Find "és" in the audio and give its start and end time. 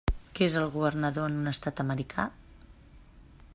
0.51-0.55